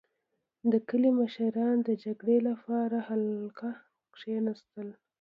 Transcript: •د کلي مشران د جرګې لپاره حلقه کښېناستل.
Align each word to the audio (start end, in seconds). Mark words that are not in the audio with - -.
•د 0.71 0.73
کلي 0.89 1.11
مشران 1.19 1.75
د 1.87 1.89
جرګې 2.03 2.37
لپاره 2.49 2.97
حلقه 3.07 3.69
کښېناستل. 4.13 4.87